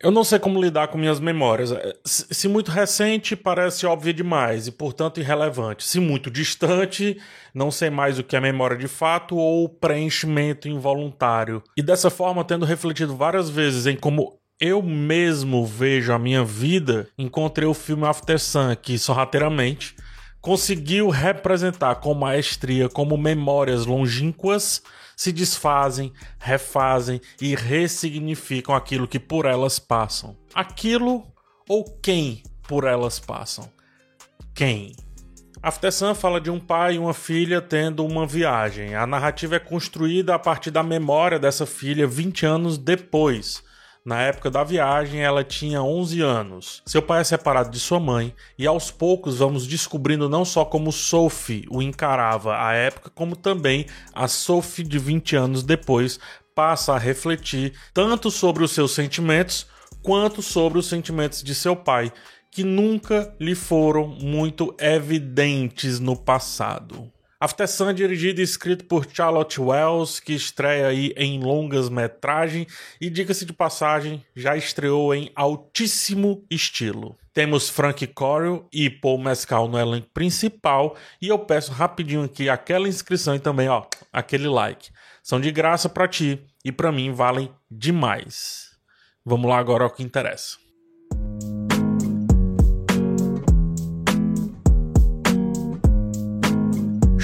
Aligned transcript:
Eu 0.00 0.12
não 0.12 0.22
sei 0.22 0.38
como 0.38 0.62
lidar 0.62 0.88
com 0.88 0.96
minhas 0.96 1.18
memórias. 1.18 1.72
É, 1.72 1.92
se 2.04 2.46
muito 2.46 2.70
recente, 2.70 3.34
parece 3.34 3.84
óbvio 3.84 4.14
demais 4.14 4.68
e, 4.68 4.70
portanto, 4.70 5.18
irrelevante. 5.18 5.82
Se 5.82 5.98
muito 5.98 6.30
distante, 6.30 7.20
não 7.52 7.70
sei 7.72 7.90
mais 7.90 8.16
o 8.16 8.22
que 8.22 8.36
é 8.36 8.40
memória 8.40 8.76
de 8.76 8.86
fato 8.86 9.36
ou 9.36 9.68
preenchimento 9.68 10.68
involuntário. 10.68 11.62
E 11.76 11.82
dessa 11.82 12.10
forma, 12.10 12.44
tendo 12.44 12.64
refletido 12.64 13.16
várias 13.16 13.50
vezes 13.50 13.86
em 13.86 13.96
como 13.96 14.38
eu 14.60 14.80
mesmo 14.82 15.66
vejo 15.66 16.12
a 16.12 16.18
minha 16.18 16.44
vida, 16.44 17.08
encontrei 17.18 17.66
o 17.66 17.74
filme 17.74 18.06
After 18.06 18.38
Sun, 18.38 18.76
que 18.80 18.98
sorrateiramente 18.98 19.96
conseguiu 20.40 21.08
representar 21.08 21.96
com 21.96 22.14
maestria 22.14 22.88
como 22.88 23.16
memórias 23.16 23.84
longínquas 23.84 24.80
se 25.18 25.32
desfazem, 25.32 26.12
refazem 26.38 27.20
e 27.40 27.56
ressignificam 27.56 28.72
aquilo 28.72 29.08
que 29.08 29.18
por 29.18 29.46
elas 29.46 29.80
passam. 29.80 30.36
Aquilo 30.54 31.26
ou 31.68 31.84
quem 32.00 32.44
por 32.62 32.84
elas 32.84 33.18
passam? 33.18 33.68
Quem? 34.54 34.94
After 35.60 35.92
Sun 35.92 36.14
fala 36.14 36.40
de 36.40 36.52
um 36.52 36.60
pai 36.60 36.94
e 36.94 36.98
uma 36.98 37.12
filha 37.12 37.60
tendo 37.60 38.06
uma 38.06 38.28
viagem. 38.28 38.94
A 38.94 39.08
narrativa 39.08 39.56
é 39.56 39.58
construída 39.58 40.36
a 40.36 40.38
partir 40.38 40.70
da 40.70 40.84
memória 40.84 41.36
dessa 41.36 41.66
filha 41.66 42.06
20 42.06 42.46
anos 42.46 42.78
depois, 42.78 43.64
na 44.08 44.22
época 44.22 44.50
da 44.50 44.64
viagem, 44.64 45.20
ela 45.20 45.44
tinha 45.44 45.82
11 45.82 46.22
anos. 46.22 46.82
Seu 46.86 47.02
pai 47.02 47.20
é 47.20 47.24
separado 47.24 47.68
de 47.68 47.78
sua 47.78 48.00
mãe, 48.00 48.34
e 48.56 48.66
aos 48.66 48.90
poucos 48.90 49.36
vamos 49.36 49.66
descobrindo 49.66 50.30
não 50.30 50.46
só 50.46 50.64
como 50.64 50.90
Sophie 50.90 51.66
o 51.70 51.82
encarava 51.82 52.56
à 52.56 52.72
época, 52.72 53.10
como 53.14 53.36
também 53.36 53.84
a 54.14 54.26
Sophie 54.26 54.82
de 54.82 54.98
20 54.98 55.36
anos 55.36 55.62
depois 55.62 56.18
passa 56.54 56.94
a 56.94 56.98
refletir 56.98 57.74
tanto 57.92 58.30
sobre 58.30 58.64
os 58.64 58.70
seus 58.70 58.92
sentimentos 58.92 59.66
quanto 60.02 60.40
sobre 60.40 60.78
os 60.78 60.86
sentimentos 60.86 61.42
de 61.42 61.54
seu 61.54 61.76
pai, 61.76 62.10
que 62.50 62.64
nunca 62.64 63.34
lhe 63.38 63.54
foram 63.54 64.06
muito 64.08 64.74
evidentes 64.80 66.00
no 66.00 66.16
passado. 66.16 67.12
After 67.40 67.68
Sun 67.68 67.90
é 67.90 67.92
dirigido 67.92 68.40
e 68.40 68.42
escrito 68.42 68.84
por 68.86 69.06
Charlotte 69.08 69.60
Wells, 69.60 70.18
que 70.18 70.32
estreia 70.32 70.88
aí 70.88 71.14
em 71.16 71.38
longas 71.38 71.88
metragem 71.88 72.66
e 73.00 73.08
diga-se 73.08 73.46
de 73.46 73.52
passagem, 73.52 74.26
já 74.34 74.56
estreou 74.56 75.14
em 75.14 75.30
altíssimo 75.36 76.44
estilo. 76.50 77.16
Temos 77.32 77.68
Frank 77.68 78.04
Corio 78.08 78.66
e 78.72 78.90
Paul 78.90 79.18
Mescal 79.18 79.68
no 79.68 79.78
elenco 79.78 80.08
principal 80.12 80.96
e 81.22 81.28
eu 81.28 81.38
peço 81.38 81.70
rapidinho 81.70 82.24
aqui 82.24 82.48
aquela 82.48 82.88
inscrição 82.88 83.36
e 83.36 83.38
também, 83.38 83.68
ó, 83.68 83.86
aquele 84.12 84.48
like. 84.48 84.90
São 85.22 85.40
de 85.40 85.52
graça 85.52 85.88
para 85.88 86.08
ti 86.08 86.44
e 86.64 86.72
para 86.72 86.90
mim 86.90 87.12
valem 87.12 87.52
demais. 87.70 88.70
Vamos 89.24 89.48
lá 89.48 89.58
agora 89.58 89.84
ao 89.84 89.90
que 89.92 90.02
interessa. 90.02 90.56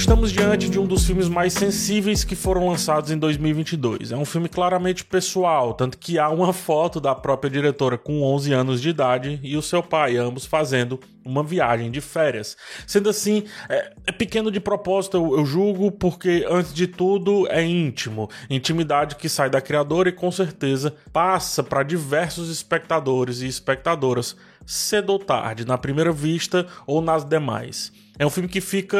Estamos 0.05 0.33
diante 0.33 0.69
de 0.69 0.79
um 0.79 0.85
dos 0.85 1.07
filmes 1.07 1.31
mais 1.31 1.55
sensíveis 1.55 2.25
que 2.25 2.37
foram 2.37 2.69
lançados 2.69 3.11
em 3.11 3.17
2022. 3.17 4.13
É 4.13 4.17
um 4.17 4.27
filme 4.27 4.51
claramente 4.51 5.03
pessoal, 5.03 5.73
tanto 5.73 5.97
que 5.97 6.19
há 6.19 6.29
uma 6.29 6.53
foto 6.53 7.01
da 7.01 7.15
própria 7.15 7.51
diretora 7.51 7.97
com 7.97 8.23
11 8.23 8.53
anos 8.53 8.83
de 8.83 8.91
idade 8.91 9.41
e 9.43 9.57
o 9.57 9.63
seu 9.63 9.83
pai, 9.83 10.19
ambos 10.19 10.45
fazendo 10.45 11.01
uma 11.25 11.43
viagem 11.43 11.91
de 11.91 12.03
férias. 12.03 12.55
Sendo 12.87 13.09
assim, 13.09 13.45
é, 13.67 13.95
é 14.07 14.13
pequeno 14.13 14.51
de 14.51 14.61
propósito, 14.61 15.17
eu, 15.17 15.39
eu 15.39 15.47
julgo, 15.47 15.91
porque 15.91 16.47
antes 16.51 16.75
de 16.75 16.87
tudo 16.87 17.49
é 17.49 17.65
íntimo. 17.65 18.29
Intimidade 18.51 19.17
que 19.17 19.27
sai 19.27 19.49
da 19.49 19.63
criadora 19.63 20.11
e 20.11 20.13
com 20.13 20.31
certeza 20.31 20.95
passa 21.15 21.63
para 21.63 21.83
diversos 21.83 22.51
espectadores 22.51 23.41
e 23.41 23.47
espectadoras 23.47 24.37
cedo 24.67 25.15
ou 25.15 25.19
tarde, 25.19 25.67
na 25.67 25.79
primeira 25.79 26.13
vista 26.13 26.67
ou 26.87 27.01
nas 27.01 27.25
demais. 27.25 27.91
É 28.19 28.27
um 28.27 28.31
filme 28.31 28.51
que 28.51 28.61
fica 28.61 28.99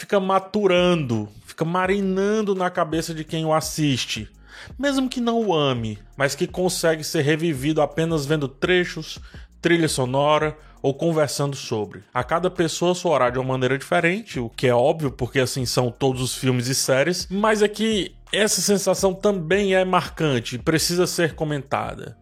fica 0.00 0.18
maturando, 0.18 1.28
fica 1.44 1.62
marinando 1.62 2.54
na 2.54 2.70
cabeça 2.70 3.12
de 3.12 3.22
quem 3.22 3.44
o 3.44 3.52
assiste. 3.52 4.30
Mesmo 4.78 5.10
que 5.10 5.20
não 5.20 5.46
o 5.46 5.54
ame, 5.54 5.98
mas 6.16 6.34
que 6.34 6.46
consegue 6.46 7.04
ser 7.04 7.20
revivido 7.20 7.82
apenas 7.82 8.24
vendo 8.24 8.48
trechos, 8.48 9.18
trilha 9.60 9.88
sonora 9.88 10.56
ou 10.80 10.94
conversando 10.94 11.54
sobre. 11.54 12.02
A 12.14 12.24
cada 12.24 12.50
pessoa 12.50 12.94
soará 12.94 13.28
de 13.28 13.38
uma 13.38 13.52
maneira 13.52 13.76
diferente, 13.76 14.40
o 14.40 14.48
que 14.48 14.66
é 14.66 14.74
óbvio, 14.74 15.10
porque 15.10 15.38
assim 15.38 15.66
são 15.66 15.90
todos 15.90 16.22
os 16.22 16.34
filmes 16.34 16.66
e 16.68 16.74
séries, 16.74 17.28
mas 17.30 17.60
é 17.60 17.68
que 17.68 18.14
essa 18.32 18.62
sensação 18.62 19.12
também 19.12 19.74
é 19.74 19.84
marcante 19.84 20.56
e 20.56 20.58
precisa 20.58 21.06
ser 21.06 21.34
comentada. 21.34 22.16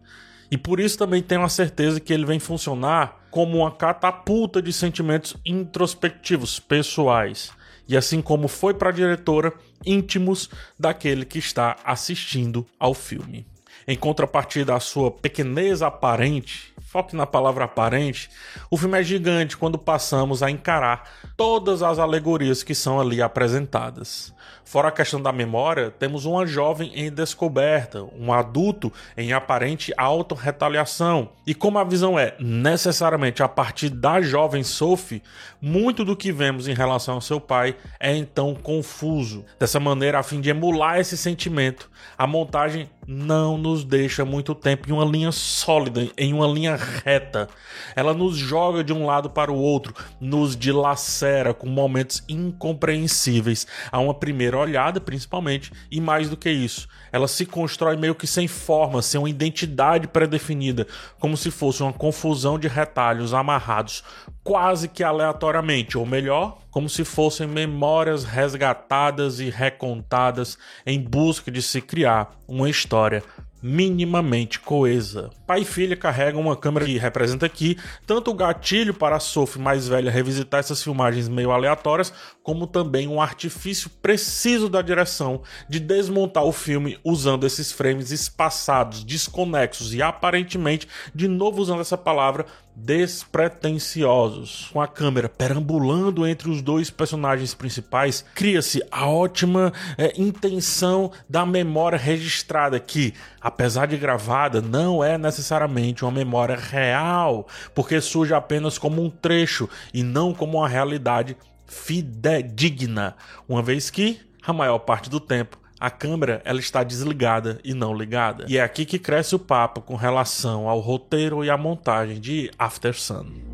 E 0.51 0.57
por 0.57 0.81
isso 0.81 0.97
também 0.97 1.21
tenho 1.21 1.43
a 1.43 1.49
certeza 1.49 2.01
que 2.01 2.11
ele 2.11 2.25
vem 2.25 2.39
funcionar 2.39 3.19
como 3.31 3.59
uma 3.59 3.71
catapulta 3.71 4.61
de 4.61 4.73
sentimentos 4.73 5.37
introspectivos, 5.45 6.59
pessoais 6.59 7.57
e 7.89 7.97
assim 7.97 8.21
como 8.21 8.47
foi 8.47 8.75
para 8.75 8.89
a 8.89 8.93
diretora, 8.93 9.51
íntimos 9.83 10.47
daquele 10.79 11.25
que 11.25 11.39
está 11.39 11.75
assistindo 11.83 12.65
ao 12.79 12.93
filme. 12.93 13.47
Em 13.87 13.97
contrapartida 13.97 14.75
à 14.75 14.79
sua 14.79 15.09
pequenez 15.11 15.81
aparente, 15.81 16.73
foque 16.89 17.15
na 17.15 17.25
palavra 17.25 17.65
aparente, 17.65 18.29
o 18.69 18.77
filme 18.77 18.99
é 18.99 19.03
gigante 19.03 19.55
quando 19.55 19.77
passamos 19.77 20.41
a 20.41 20.49
encarar 20.49 21.07
todas 21.37 21.83
as 21.83 21.99
alegorias 21.99 22.63
que 22.63 22.73
são 22.73 22.99
ali 22.99 23.21
apresentadas. 23.21 24.33
Fora 24.69 24.89
a 24.89 24.91
questão 24.91 25.21
da 25.21 25.31
memória, 25.31 25.89
temos 25.89 26.25
uma 26.25 26.45
jovem 26.45 26.91
em 26.93 27.11
descoberta, 27.11 28.03
um 28.15 28.31
adulto 28.31 28.93
em 29.17 29.33
aparente 29.33 29.91
autorretaliação. 29.97 31.29
E 31.45 31.55
como 31.55 31.79
a 31.79 31.83
visão 31.83 32.19
é 32.19 32.35
necessariamente 32.39 33.41
a 33.41 33.47
partir 33.47 33.89
da 33.89 34.21
jovem 34.21 34.63
Sophie, 34.63 35.23
muito 35.59 36.05
do 36.05 36.15
que 36.15 36.31
vemos 36.31 36.67
em 36.67 36.73
relação 36.75 37.15
ao 37.15 37.21
seu 37.21 37.39
pai 37.39 37.75
é 37.99 38.15
então 38.15 38.53
confuso. 38.53 39.43
Dessa 39.59 39.79
maneira, 39.79 40.19
a 40.19 40.23
fim 40.23 40.39
de 40.39 40.51
emular 40.51 40.99
esse 40.99 41.17
sentimento, 41.17 41.89
a 42.15 42.27
montagem 42.27 42.89
não 43.11 43.57
nos 43.57 43.83
deixa 43.83 44.23
muito 44.23 44.53
tempo 44.53 44.87
em 44.87 44.93
uma 44.93 45.03
linha 45.03 45.31
sólida, 45.31 46.07
em 46.15 46.31
uma 46.31 46.45
linha 46.45 46.75
reta. 46.75 47.49
Ela 47.95 48.13
nos 48.13 48.37
joga 48.37 48.83
de 48.83 48.93
um 48.93 49.03
lado 49.03 49.31
para 49.31 49.51
o 49.51 49.57
outro, 49.57 49.95
nos 50.21 50.55
dilacera 50.55 51.51
com 51.51 51.67
momentos 51.67 52.23
incompreensíveis 52.29 53.65
a 53.91 53.97
uma 53.97 54.13
primeira 54.13 54.59
olhada, 54.59 55.01
principalmente, 55.01 55.71
e 55.89 55.99
mais 55.99 56.29
do 56.29 56.37
que 56.37 56.51
isso, 56.51 56.87
ela 57.11 57.27
se 57.27 57.47
constrói 57.47 57.97
meio 57.97 58.13
que 58.13 58.27
sem 58.27 58.47
forma, 58.47 59.01
sem 59.01 59.19
uma 59.19 59.29
identidade 59.29 60.07
pré-definida, 60.07 60.85
como 61.19 61.35
se 61.35 61.49
fosse 61.49 61.81
uma 61.81 61.91
confusão 61.91 62.59
de 62.59 62.67
retalhos 62.67 63.33
amarrados 63.33 64.03
quase 64.43 64.87
que 64.87 65.03
aleatoriamente, 65.03 65.97
ou 65.97 66.05
melhor, 66.05 66.57
como 66.71 66.89
se 66.89 67.03
fossem 67.03 67.47
memórias 67.47 68.23
resgatadas 68.23 69.39
e 69.39 69.49
recontadas 69.49 70.57
em 70.85 70.99
busca 70.99 71.51
de 71.51 71.61
se 71.61 71.81
criar 71.81 72.35
uma 72.47 72.69
história 72.69 73.23
minimamente 73.61 74.59
coesa. 74.59 75.29
Pai 75.45 75.61
e 75.61 75.65
filha 75.65 75.95
carregam 75.95 76.39
uma 76.39 76.55
câmera 76.55 76.85
que 76.85 76.97
representa 76.97 77.45
aqui 77.45 77.77
tanto 78.05 78.31
o 78.31 78.33
gatilho 78.33 78.93
para 78.93 79.17
a 79.17 79.19
Sophie 79.19 79.61
mais 79.61 79.87
velha 79.87 80.11
revisitar 80.11 80.59
essas 80.59 80.81
filmagens 80.81 81.27
meio 81.27 81.51
aleatórias, 81.51 82.13
como 82.41 82.65
também 82.65 83.07
um 83.07 83.21
artifício 83.21 83.89
preciso 84.01 84.69
da 84.69 84.81
direção 84.81 85.41
de 85.67 85.79
desmontar 85.79 86.43
o 86.45 86.51
filme 86.51 86.97
usando 87.03 87.45
esses 87.45 87.71
frames 87.71 88.11
espaçados, 88.11 89.03
desconexos 89.03 89.93
e 89.93 90.01
aparentemente, 90.01 90.87
de 91.13 91.27
novo 91.27 91.61
usando 91.61 91.81
essa 91.81 91.97
palavra, 91.97 92.45
despretensiosos. 92.83 94.69
Com 94.71 94.81
a 94.81 94.87
câmera 94.87 95.27
perambulando 95.27 96.25
entre 96.25 96.49
os 96.49 96.61
dois 96.61 96.89
personagens 96.89 97.53
principais, 97.53 98.25
cria-se 98.33 98.81
a 98.91 99.07
ótima 99.07 99.73
é, 99.97 100.13
intenção 100.19 101.11
da 101.27 101.45
memória 101.45 101.97
registrada 101.97 102.79
que, 102.79 103.13
apesar 103.41 103.85
de 103.87 103.97
gravada, 103.97 104.61
não 104.61 105.03
é 105.03 105.17
necessariamente 105.17 106.03
uma 106.03 106.11
memória 106.11 106.55
real, 106.55 107.47
porque 107.75 107.99
surge 108.01 108.33
apenas 108.33 108.77
como 108.77 109.03
um 109.03 109.09
trecho 109.09 109.69
e 109.93 110.03
não 110.03 110.33
como 110.33 110.59
uma 110.59 110.69
realidade 110.69 111.35
fidedigna, 111.67 113.15
uma 113.47 113.61
vez 113.61 113.89
que 113.89 114.19
a 114.41 114.51
maior 114.53 114.79
parte 114.79 115.09
do 115.09 115.19
tempo 115.19 115.59
a 115.79 115.89
câmera 115.89 116.41
ela 116.43 116.59
está 116.59 116.83
desligada 116.83 117.59
e 117.63 117.73
não 117.73 117.95
ligada. 117.95 118.45
E 118.47 118.57
é 118.57 118.61
aqui 118.61 118.85
que 118.85 118.99
cresce 118.99 119.35
o 119.35 119.39
papo 119.39 119.81
com 119.81 119.95
relação 119.95 120.67
ao 120.67 120.79
roteiro 120.79 121.45
e 121.45 121.49
à 121.49 121.57
montagem 121.57 122.19
de 122.19 122.51
After 122.59 122.93
Sun. 122.93 123.49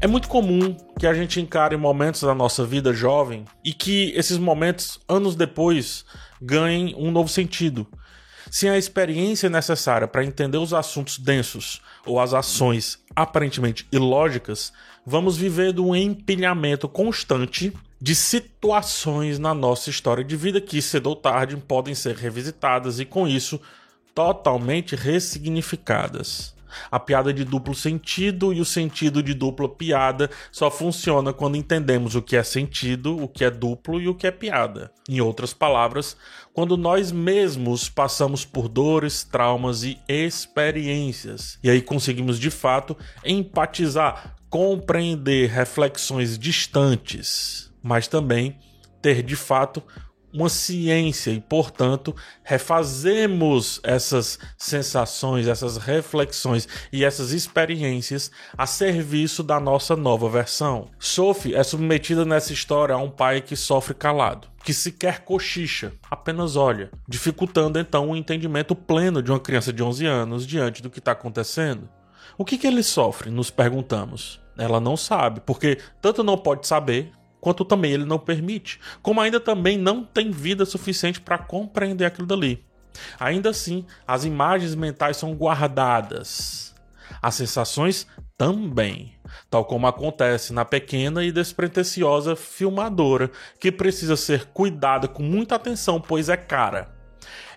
É 0.00 0.06
muito 0.06 0.28
comum 0.28 0.76
que 0.98 1.08
a 1.08 1.14
gente 1.14 1.40
encare 1.40 1.76
momentos 1.76 2.20
da 2.20 2.32
nossa 2.32 2.64
vida 2.64 2.92
jovem 2.92 3.44
e 3.64 3.72
que 3.72 4.12
esses 4.14 4.38
momentos, 4.38 5.00
anos 5.08 5.34
depois, 5.34 6.04
ganhem 6.40 6.94
um 6.96 7.10
novo 7.10 7.28
sentido. 7.28 7.84
Sem 8.50 8.70
a 8.70 8.78
experiência 8.78 9.50
necessária 9.50 10.08
para 10.08 10.24
entender 10.24 10.58
os 10.58 10.72
assuntos 10.72 11.18
densos 11.18 11.80
ou 12.06 12.18
as 12.20 12.32
ações 12.32 12.98
aparentemente 13.14 13.86
ilógicas, 13.92 14.72
vamos 15.04 15.36
viver 15.36 15.78
um 15.78 15.94
empilhamento 15.94 16.88
constante 16.88 17.72
de 18.00 18.14
situações 18.14 19.38
na 19.38 19.52
nossa 19.52 19.90
história 19.90 20.24
de 20.24 20.36
vida 20.36 20.60
que 20.60 20.80
cedo 20.80 21.08
ou 21.08 21.16
tarde 21.16 21.56
podem 21.56 21.94
ser 21.94 22.14
revisitadas 22.16 23.00
e 23.00 23.04
com 23.04 23.26
isso 23.26 23.60
totalmente 24.14 24.94
ressignificadas. 24.94 26.57
A 26.90 26.98
piada 26.98 27.32
de 27.32 27.44
duplo 27.44 27.74
sentido 27.74 28.52
e 28.52 28.60
o 28.60 28.64
sentido 28.64 29.22
de 29.22 29.34
dupla 29.34 29.68
piada 29.68 30.30
só 30.50 30.70
funciona 30.70 31.32
quando 31.32 31.56
entendemos 31.56 32.14
o 32.14 32.22
que 32.22 32.36
é 32.36 32.42
sentido, 32.42 33.16
o 33.16 33.28
que 33.28 33.44
é 33.44 33.50
duplo 33.50 34.00
e 34.00 34.08
o 34.08 34.14
que 34.14 34.26
é 34.26 34.30
piada. 34.30 34.90
Em 35.08 35.20
outras 35.20 35.52
palavras, 35.52 36.16
quando 36.52 36.76
nós 36.76 37.12
mesmos 37.12 37.88
passamos 37.88 38.44
por 38.44 38.68
dores, 38.68 39.24
traumas 39.24 39.82
e 39.82 39.98
experiências. 40.08 41.58
E 41.62 41.70
aí 41.70 41.80
conseguimos 41.80 42.38
de 42.38 42.50
fato 42.50 42.96
empatizar, 43.24 44.36
compreender 44.50 45.50
reflexões 45.50 46.38
distantes, 46.38 47.72
mas 47.82 48.08
também 48.08 48.58
ter 49.00 49.22
de 49.22 49.36
fato 49.36 49.82
uma 50.32 50.48
ciência 50.48 51.30
e, 51.30 51.40
portanto, 51.40 52.14
refazemos 52.42 53.80
essas 53.82 54.38
sensações, 54.56 55.46
essas 55.46 55.76
reflexões 55.76 56.68
e 56.92 57.04
essas 57.04 57.32
experiências 57.32 58.30
a 58.56 58.66
serviço 58.66 59.42
da 59.42 59.58
nossa 59.58 59.96
nova 59.96 60.28
versão. 60.28 60.90
Sophie 60.98 61.54
é 61.54 61.62
submetida 61.62 62.24
nessa 62.24 62.52
história 62.52 62.94
a 62.94 62.98
um 62.98 63.10
pai 63.10 63.40
que 63.40 63.56
sofre 63.56 63.94
calado, 63.94 64.48
que 64.62 64.74
sequer 64.74 65.20
cochicha, 65.20 65.92
apenas 66.10 66.56
olha, 66.56 66.90
dificultando 67.08 67.78
então 67.78 68.10
o 68.10 68.16
entendimento 68.16 68.74
pleno 68.74 69.22
de 69.22 69.30
uma 69.30 69.40
criança 69.40 69.72
de 69.72 69.82
11 69.82 70.06
anos 70.06 70.46
diante 70.46 70.82
do 70.82 70.90
que 70.90 70.98
está 70.98 71.12
acontecendo. 71.12 71.88
O 72.36 72.44
que, 72.44 72.58
que 72.58 72.66
ele 72.66 72.82
sofre? 72.82 73.30
Nos 73.30 73.50
perguntamos. 73.50 74.40
Ela 74.56 74.80
não 74.80 74.96
sabe, 74.96 75.40
porque 75.40 75.78
tanto 76.00 76.22
não 76.22 76.36
pode 76.36 76.66
saber 76.66 77.12
quanto 77.40 77.64
também 77.64 77.92
ele 77.92 78.04
não 78.04 78.18
permite, 78.18 78.80
como 79.02 79.20
ainda 79.20 79.40
também 79.40 79.78
não 79.78 80.04
tem 80.04 80.30
vida 80.30 80.64
suficiente 80.64 81.20
para 81.20 81.38
compreender 81.38 82.04
aquilo 82.04 82.26
dali. 82.26 82.64
Ainda 83.18 83.50
assim, 83.50 83.84
as 84.06 84.24
imagens 84.24 84.74
mentais 84.74 85.16
são 85.16 85.34
guardadas, 85.34 86.74
as 87.22 87.34
sensações 87.34 88.06
também, 88.36 89.14
tal 89.50 89.64
como 89.64 89.86
acontece 89.86 90.52
na 90.52 90.64
pequena 90.64 91.24
e 91.24 91.32
despretensiosa 91.32 92.36
filmadora, 92.36 93.30
que 93.60 93.72
precisa 93.72 94.16
ser 94.16 94.46
cuidada 94.46 95.08
com 95.08 95.22
muita 95.22 95.56
atenção, 95.56 96.00
pois 96.00 96.28
é 96.28 96.36
cara. 96.36 96.96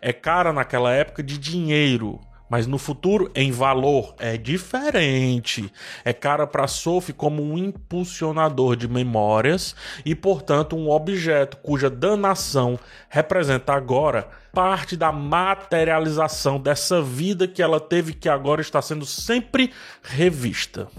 É 0.01 0.11
cara 0.11 0.51
naquela 0.51 0.91
época 0.91 1.21
de 1.21 1.37
dinheiro, 1.37 2.19
mas 2.51 2.67
no 2.67 2.77
futuro, 2.77 3.31
em 3.33 3.49
valor, 3.49 4.13
é 4.19 4.35
diferente. 4.35 5.71
É 6.03 6.11
cara 6.11 6.45
para 6.45 6.67
Sophie 6.67 7.13
como 7.13 7.41
um 7.41 7.57
impulsionador 7.57 8.75
de 8.75 8.89
memórias 8.89 9.73
e, 10.03 10.13
portanto, 10.13 10.75
um 10.75 10.89
objeto 10.89 11.55
cuja 11.55 11.89
danação 11.89 12.77
representa 13.07 13.71
agora 13.71 14.27
parte 14.51 14.97
da 14.97 15.13
materialização 15.13 16.59
dessa 16.59 17.01
vida 17.01 17.47
que 17.47 17.63
ela 17.63 17.79
teve 17.79 18.11
que 18.11 18.27
agora 18.27 18.59
está 18.59 18.81
sendo 18.81 19.05
sempre 19.05 19.71
revista. 20.03 20.89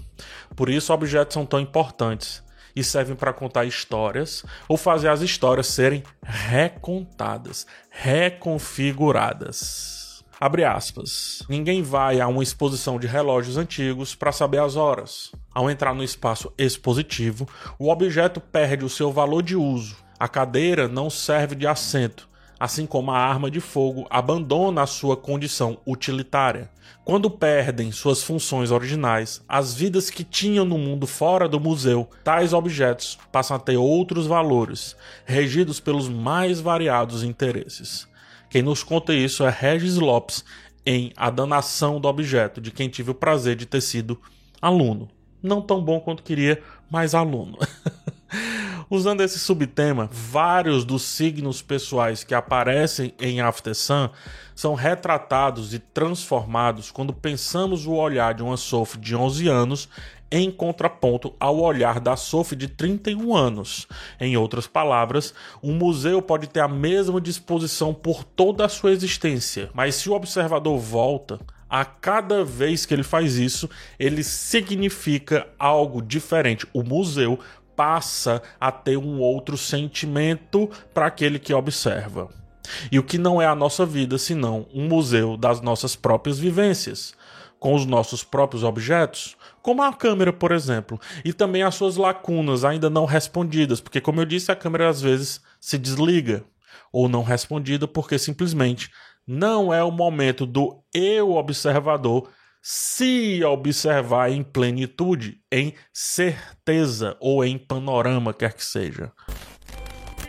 Por 0.57 0.71
isso, 0.71 0.91
objetos 0.91 1.35
são 1.35 1.45
tão 1.45 1.61
importantes 1.61 2.43
e 2.75 2.83
servem 2.83 3.15
para 3.15 3.35
contar 3.35 3.67
histórias 3.67 4.43
ou 4.67 4.79
fazer 4.79 5.09
as 5.09 5.21
histórias 5.21 5.67
serem 5.67 6.03
recontadas, 6.23 7.67
reconfiguradas. 7.91 10.02
Abre 10.45 10.65
aspas. 10.65 11.45
Ninguém 11.49 11.83
vai 11.83 12.21
a 12.21 12.27
uma 12.27 12.43
exposição 12.43 12.99
de 12.99 13.07
relógios 13.07 13.57
antigos 13.57 14.17
para 14.17 14.33
saber 14.33 14.59
as 14.59 14.75
horas. 14.75 15.31
Ao 15.55 15.71
entrar 15.71 15.95
no 15.95 16.03
espaço 16.03 16.53
expositivo, 16.59 17.47
o 17.79 17.89
objeto 17.89 18.41
perde 18.41 18.85
o 18.85 18.89
seu 18.89 19.13
valor 19.13 19.41
de 19.41 19.55
uso. 19.55 19.97
A 20.19 20.27
cadeira 20.27 20.89
não 20.89 21.09
serve 21.09 21.55
de 21.55 21.65
assento, 21.65 22.29
assim 22.59 22.87
como 22.87 23.13
a 23.13 23.19
arma 23.19 23.49
de 23.49 23.61
fogo 23.61 24.05
abandona 24.11 24.83
a 24.83 24.87
sua 24.87 25.17
condição 25.17 25.79
utilitária. 25.87 26.69
Quando 27.05 27.31
perdem 27.31 27.93
suas 27.93 28.21
funções 28.21 28.73
originais, 28.73 29.41
as 29.49 29.75
vidas 29.75 30.11
que 30.11 30.25
tinham 30.25 30.65
no 30.65 30.77
mundo 30.77 31.07
fora 31.07 31.49
do 31.49 31.61
museu, 31.61 32.11
tais 32.25 32.53
objetos 32.53 33.17
passam 33.31 33.57
a 33.57 33.61
ter 33.61 33.77
outros 33.77 34.27
valores, 34.27 34.97
regidos 35.25 35.79
pelos 35.79 36.09
mais 36.09 36.61
variados 36.61 37.23
interesses. 37.23 38.11
Quem 38.53 38.61
nos 38.61 38.83
conta 38.83 39.15
isso 39.15 39.45
é 39.45 39.49
Regis 39.49 39.97
Lopes 39.97 40.45
em 40.85 41.11
A 41.17 41.31
Danação 41.31 41.99
do 41.99 42.07
Objeto, 42.07 42.61
de 42.61 42.71
quem 42.71 42.87
tive 42.87 43.11
o 43.11 43.15
prazer 43.15 43.57
de 43.57 43.65
ter 43.65 43.81
sido 43.81 44.21
aluno. 44.61 45.09
Não 45.43 45.63
tão 45.63 45.83
bom 45.83 45.99
quanto 45.99 46.23
queria, 46.23 46.63
mas 46.91 47.15
aluno. 47.15 47.57
Usando 48.91 49.23
esse 49.23 49.39
subtema, 49.39 50.07
vários 50.13 50.85
dos 50.85 51.01
signos 51.01 51.63
pessoais 51.63 52.25
que 52.25 52.35
aparecem 52.35 53.15
em 53.19 53.41
After 53.41 53.75
Sun 53.75 54.11
são 54.55 54.75
retratados 54.75 55.73
e 55.73 55.79
transformados 55.79 56.91
quando 56.91 57.15
pensamos 57.15 57.87
o 57.87 57.93
olhar 57.93 58.35
de 58.35 58.43
uma 58.43 58.59
Sophie 58.59 59.01
de 59.01 59.17
11 59.17 59.49
anos 59.49 59.89
em 60.33 60.51
contraponto 60.51 61.35
ao 61.39 61.61
olhar 61.61 62.01
da 62.01 62.17
Sophie 62.17 62.57
de 62.57 62.67
31 62.67 63.37
anos. 63.37 63.87
Em 64.19 64.35
outras 64.35 64.67
palavras, 64.67 65.35
um 65.63 65.75
museu 65.75 66.23
pode 66.23 66.47
ter 66.47 66.61
a 66.61 66.67
mesma 66.67 67.21
disposição 67.21 67.93
por 67.93 68.25
toda 68.25 68.65
a 68.65 68.69
sua 68.69 68.93
existência, 68.93 69.69
mas 69.75 69.95
se 69.95 70.09
o 70.09 70.15
observador 70.15 70.79
volta, 70.79 71.39
a 71.69 71.85
cada 71.85 72.45
vez 72.45 72.87
que 72.87 72.95
ele 72.95 73.03
faz 73.03 73.37
isso, 73.37 73.69
ele 73.99 74.25
significa 74.25 75.47
algo 75.59 76.01
diferente. 76.01 76.67
O 76.73 76.83
museu 76.83 77.39
passa 77.77 78.43
a 78.59 78.73
ter 78.73 78.97
um 78.97 79.21
outro 79.21 79.57
sentimento 79.57 80.71
para 80.95 81.07
aquele 81.07 81.39
que 81.39 81.53
observa. 81.53 82.29
E 82.91 82.99
o 82.99 83.03
que 83.03 83.19
não 83.19 83.41
é 83.41 83.47
a 83.47 83.55
nossa 83.55 83.85
vida 83.85 84.17
senão 84.17 84.67
um 84.73 84.87
museu 84.87 85.37
das 85.37 85.61
nossas 85.61 85.97
próprias 85.97 86.39
vivências, 86.39 87.15
com 87.59 87.75
os 87.75 87.87
nossos 87.87 88.25
próprios 88.25 88.65
objetos, 88.65 89.37
como 89.63 89.83
a 89.83 89.93
câmera, 89.93 90.33
por 90.33 90.53
exemplo, 90.53 91.01
e 91.25 91.33
também 91.33 91.63
as 91.63 91.75
suas 91.75 91.97
lacunas 91.97 92.65
ainda 92.65 92.91
não 92.91 93.05
respondidas, 93.05 93.81
porque, 93.81 94.01
como 94.01 94.21
eu 94.21 94.25
disse, 94.25 94.51
a 94.51 94.57
câmera 94.57 94.89
às 94.89 95.01
vezes 95.01 95.41
se 95.61 95.79
desliga 95.79 96.45
ou 96.93 97.09
não 97.09 97.23
respondida 97.23 97.89
porque 97.89 98.19
simplesmente 98.19 98.91
não 99.27 99.73
é 99.73 99.83
o 99.83 99.91
momento 99.91 100.45
do 100.45 100.83
eu 100.93 101.33
observador 101.33 102.29
se 102.61 103.43
observar 103.45 104.31
em 104.31 104.43
plenitude, 104.43 105.41
em 105.51 105.75
certeza 105.93 107.17
ou 107.21 107.45
em 107.45 107.59
panorama, 107.59 108.33
quer 108.33 108.53
que 108.53 108.65
seja. 108.65 109.11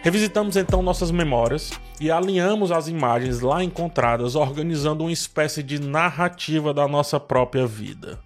Revisitamos 0.01 0.57
então 0.57 0.81
nossas 0.81 1.11
memórias 1.11 1.71
e 2.01 2.11
alinhamos 2.11 2.71
as 2.71 2.87
imagens 2.87 3.39
lá 3.39 3.63
encontradas, 3.63 4.35
organizando 4.35 5.03
uma 5.03 5.11
espécie 5.11 5.63
de 5.63 5.79
narrativa 5.79 6.73
da 6.73 6.87
nossa 6.87 7.19
própria 7.19 7.65
vida. 7.65 8.19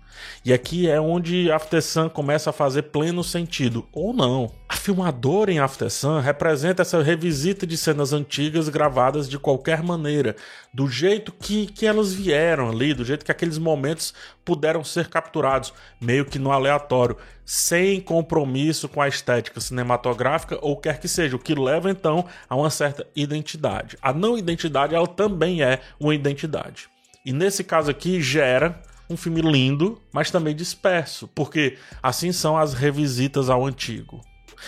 E 0.44 0.54
aqui 0.54 0.90
é 0.90 1.00
onde 1.00 1.52
After 1.52 1.82
Sun 1.82 2.10
começa 2.10 2.50
a 2.50 2.54
fazer 2.54 2.84
pleno 2.84 3.24
sentido, 3.24 3.88
ou 3.92 4.14
não. 4.14 4.52
A 4.70 4.76
filmadora 4.76 5.52
em 5.52 5.60
After 5.60 5.90
Sun 5.90 6.20
representa 6.20 6.82
essa 6.82 7.02
revisita 7.02 7.66
de 7.66 7.78
cenas 7.78 8.14
antigas 8.14 8.70
gravadas 8.70 9.30
de 9.30 9.40
qualquer 9.40 9.82
maneira, 9.82 10.36
do 10.74 10.88
jeito 10.88 11.32
que, 11.32 11.68
que 11.68 11.86
elas 11.86 12.14
vieram 12.14 12.70
ali, 12.70 12.94
do 12.94 13.06
jeito 13.06 13.26
que 13.26 13.32
aqueles 13.32 13.58
momentos 13.58 14.14
puderam 14.44 14.84
ser 14.84 15.08
capturados, 15.08 15.74
meio 16.00 16.26
que 16.26 16.40
no 16.40 16.52
aleatório, 16.52 17.18
sem 17.46 18.02
compromisso 18.02 18.90
com 18.90 19.02
a 19.02 19.08
estética 19.08 19.62
cinematográfica 19.62 20.58
ou 20.62 20.76
quer 20.76 21.00
que 21.00 21.08
seja, 21.08 21.36
o 21.36 21.40
que 21.40 21.56
leva 21.56 21.90
então 21.90 22.26
a 22.50 22.56
uma 22.56 22.70
certa 22.70 23.08
identidade. 23.16 23.98
A 24.02 24.12
não 24.12 24.38
identidade 24.38 24.94
ela 24.94 25.08
também 25.08 25.62
é 25.62 25.80
uma 26.00 26.14
identidade. 26.14 26.90
E 27.26 27.32
nesse 27.32 27.64
caso 27.64 27.90
aqui 27.90 28.22
gera 28.22 28.82
um 29.10 29.16
filme 29.18 29.42
lindo, 29.42 30.02
mas 30.12 30.32
também 30.32 30.56
disperso, 30.56 31.28
porque 31.30 31.78
assim 32.02 32.32
são 32.32 32.58
as 32.58 32.74
revisitas 32.74 33.50
ao 33.50 33.66
antigo. 33.66 34.22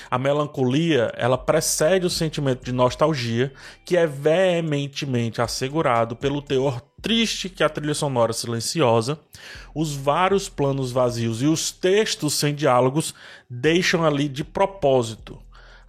A 0.09 0.19
melancolia, 0.19 1.11
ela 1.17 1.37
precede 1.37 2.05
o 2.05 2.09
sentimento 2.09 2.63
de 2.63 2.71
nostalgia, 2.71 3.51
que 3.83 3.97
é 3.97 4.05
veementemente 4.05 5.41
assegurado 5.41 6.15
pelo 6.15 6.41
teor 6.41 6.81
triste 7.01 7.49
que 7.49 7.63
a 7.63 7.69
trilha 7.69 7.93
sonora 7.93 8.33
silenciosa, 8.33 9.19
os 9.73 9.95
vários 9.95 10.49
planos 10.49 10.91
vazios 10.91 11.41
e 11.41 11.45
os 11.45 11.71
textos 11.71 12.33
sem 12.33 12.53
diálogos 12.53 13.15
deixam 13.49 14.05
ali 14.05 14.27
de 14.27 14.43
propósito. 14.43 15.39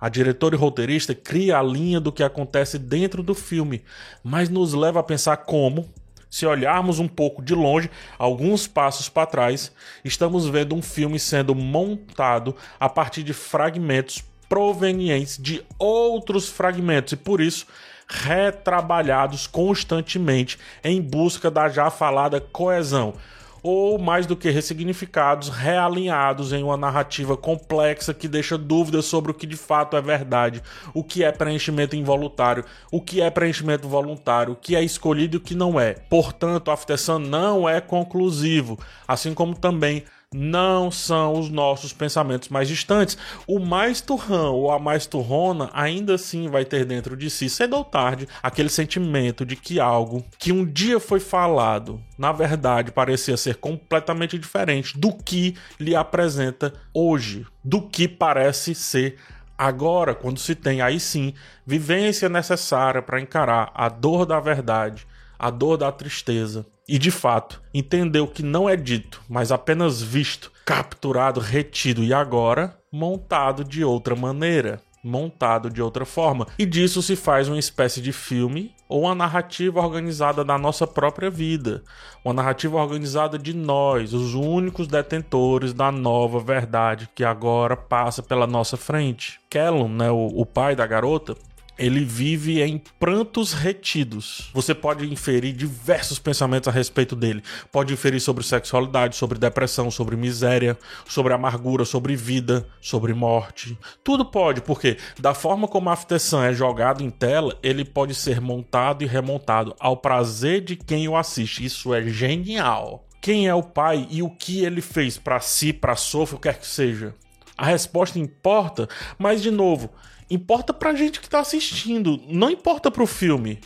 A 0.01 0.09
diretora 0.09 0.55
e 0.55 0.59
roteirista 0.59 1.15
cria 1.15 1.59
a 1.59 1.63
linha 1.63 2.01
do 2.01 2.11
que 2.11 2.23
acontece 2.23 2.79
dentro 2.79 3.23
do 3.23 3.35
filme, 3.35 3.83
mas 4.25 4.49
nos 4.49 4.73
leva 4.73 5.01
a 5.01 5.03
pensar 5.03 5.37
como, 5.39 5.91
se 6.31 6.47
olharmos 6.47 6.99
um 6.99 7.09
pouco 7.09 7.43
de 7.43 7.55
longe, 7.55 7.91
alguns 8.17 8.67
passos 8.67 9.09
para 9.09 9.27
trás, 9.27 9.73
estamos 10.05 10.47
vendo 10.49 10.75
um 10.75 10.81
filme 10.81 11.19
sendo 11.19 11.55
montado 11.55 12.55
a 12.79 12.89
partir 12.89 13.23
de 13.25 13.33
fragmentos 13.33 14.23
provenientes 14.49 15.37
de 15.37 15.65
outros 15.79 16.49
fragmentos 16.49 17.13
e 17.13 17.17
por 17.17 17.41
isso 17.41 17.67
retrabalhados 18.09 19.47
constantemente 19.47 20.59
em 20.83 21.01
busca 21.01 21.51
da 21.51 21.69
já 21.69 21.91
falada 21.91 22.41
coesão. 22.41 23.15
Ou 23.63 23.99
mais 23.99 24.27
do 24.27 24.37
que 24.37 24.51
ressignificados, 24.51 25.49
realinhados 25.49 26.53
em 26.53 26.63
uma 26.63 26.77
narrativa 26.77 27.37
complexa 27.37 28.15
que 28.15 28.29
deixa 28.29 28.57
dúvidas 28.57 29.05
sobre 29.05 29.31
o 29.31 29.35
que 29.35 29.47
de 29.47 29.57
fato 29.57 29.97
é 29.97 30.01
verdade, 30.01 30.63
o 30.95 31.03
que 31.03 31.25
é 31.25 31.33
preenchimento 31.33 31.97
involuntário, 31.97 32.65
o 32.91 33.01
que 33.01 33.21
é 33.21 33.31
preenchimento 33.31 33.89
voluntário, 33.89 34.53
o 34.53 34.57
que 34.57 34.77
é 34.77 34.83
escolhido 34.83 35.37
e 35.37 35.39
o 35.39 35.41
que 35.41 35.55
não 35.55 35.79
é. 35.79 35.95
Portanto, 36.09 36.71
After 36.71 36.99
Sun 36.99 37.19
não 37.19 37.69
é 37.69 37.81
conclusivo, 37.81 38.79
assim 39.07 39.35
como 39.35 39.55
também 39.55 40.05
não 40.33 40.93
são 40.93 41.33
os 41.33 41.51
nossos 41.51 41.93
pensamentos 41.93 42.49
mais 42.49 42.69
distantes. 42.69 43.19
O 43.49 43.59
mais 43.59 44.01
turrão 44.01 44.55
ou 44.55 44.71
a 44.71 44.79
mais 44.79 45.05
turrona 45.05 45.69
ainda 45.73 46.15
assim 46.15 46.49
vai 46.49 46.65
ter 46.65 46.85
dentro 46.85 47.17
de 47.17 47.29
si, 47.29 47.51
cedo 47.51 47.77
ou 47.77 47.85
tarde, 47.85 48.29
aquele 48.41 48.69
sentimento 48.69 49.45
de 49.45 49.57
que 49.57 49.81
algo 49.81 50.25
que 50.39 50.53
um 50.53 50.65
dia 50.65 51.01
foi 51.01 51.19
falado, 51.19 52.01
na 52.17 52.31
verdade, 52.31 52.93
parecia 52.93 53.37
ser 53.37 53.57
completamente 53.57 54.39
diferente 54.39 54.97
do 54.97 55.13
que 55.13 55.57
lhe 55.81 55.97
apresenta 55.97 56.73
hoje, 56.95 57.45
do 57.65 57.83
que 57.83 58.07
parece 58.07 58.73
ser 58.73 59.17
agora, 59.59 60.15
quando 60.15 60.39
se 60.39 60.55
tem 60.55 60.81
aí 60.81 61.01
sim 61.01 61.35
vivência 61.67 62.29
necessária 62.29 63.03
para 63.03 63.21
encarar 63.21 63.73
a 63.75 63.89
dor 63.89 64.25
da 64.25 64.39
verdade, 64.39 65.07
a 65.37 65.51
dor 65.51 65.77
da 65.77 65.91
tristeza 65.91 66.65
e 66.91 66.99
de 66.99 67.13
fato 67.13 67.63
entendeu 67.73 68.27
que 68.27 68.43
não 68.43 68.69
é 68.69 68.75
dito, 68.75 69.23
mas 69.29 69.53
apenas 69.53 70.03
visto, 70.03 70.51
capturado, 70.67 71.39
retido 71.39 72.03
e 72.03 72.13
agora 72.13 72.77
montado 72.93 73.63
de 73.63 73.85
outra 73.85 74.17
maneira, 74.17 74.81
montado 75.03 75.71
de 75.71 75.81
outra 75.81 76.05
forma. 76.05 76.49
E 76.59 76.67
disso 76.67 77.01
se 77.01 77.15
faz 77.15 77.49
uma 77.49 77.61
espécie 77.61 78.01
de 78.01 78.13
filme 78.13 78.75
ou 78.89 79.03
uma 79.03 79.15
narrativa 79.15 79.81
organizada 79.81 80.45
da 80.45 80.59
nossa 80.59 80.85
própria 80.85 81.31
vida, 81.31 81.85
uma 82.25 82.35
narrativa 82.35 82.77
organizada 82.77 83.39
de 83.39 83.55
nós, 83.55 84.13
os 84.13 84.35
únicos 84.35 84.89
detentores 84.89 85.73
da 85.73 85.93
nova 85.93 86.41
verdade 86.41 87.09
que 87.15 87.25
agora 87.25 87.77
passa 87.77 88.21
pela 88.21 88.49
nossa 88.49 88.77
frente. 88.77 89.41
Kellum, 89.49 89.89
né, 89.89 90.11
o, 90.11 90.27
o 90.27 90.45
pai 90.45 90.75
da 90.75 90.87
garota, 90.87 91.37
ele 91.81 92.05
vive 92.05 92.61
em 92.61 92.77
prantos 92.99 93.55
retidos. 93.55 94.51
Você 94.53 94.75
pode 94.75 95.11
inferir 95.11 95.55
diversos 95.55 96.19
pensamentos 96.19 96.69
a 96.69 96.71
respeito 96.71 97.17
dele. 97.17 97.43
Pode 97.73 97.95
inferir 97.95 98.21
sobre 98.21 98.45
sexualidade, 98.45 99.17
sobre 99.17 99.39
depressão, 99.39 99.91
sobre 99.91 100.15
miséria, 100.15 100.79
sobre 101.09 101.33
amargura, 101.33 101.87
sobre 101.87 102.15
vida, 102.15 102.69
sobre 102.83 103.15
morte. 103.15 103.79
Tudo 104.05 104.27
pode, 104.27 104.61
porque 104.61 104.99
da 105.19 105.33
forma 105.33 105.67
como 105.67 105.89
a 105.89 105.95
After 105.95 106.21
Sun 106.21 106.43
é 106.43 106.53
jogado 106.53 107.03
em 107.03 107.09
tela, 107.09 107.59
ele 107.63 107.85
pode 107.85 108.15
ser 108.15 108.43
montado 108.43 109.03
e 109.03 109.07
remontado 109.07 109.75
ao 109.81 109.97
prazer 109.97 110.61
de 110.61 110.77
quem 110.77 111.09
o 111.09 111.17
assiste. 111.17 111.65
Isso 111.65 111.95
é 111.95 112.03
genial. 112.03 113.07
Quem 113.23 113.49
é 113.49 113.55
o 113.55 113.63
pai 113.63 114.07
e 114.11 114.23
o 114.23 114.29
que 114.29 114.65
ele 114.65 114.83
fez 114.83 115.17
para 115.17 115.41
si, 115.41 115.73
para 115.73 115.97
Sophie, 115.97 116.37
o 116.37 116.39
que 116.39 116.49
quer 116.49 116.59
que 116.59 116.67
seja. 116.67 117.15
A 117.57 117.67
resposta 117.67 118.19
importa, 118.19 118.89
mas 119.19 119.43
de 119.43 119.51
novo, 119.51 119.91
importa 120.31 120.73
pra 120.73 120.95
gente 120.95 121.21
que 121.21 121.29
tá 121.29 121.41
assistindo, 121.41 122.21
não 122.29 122.51
importa 122.51 122.91
pro 122.91 123.07
filme. 123.07 123.59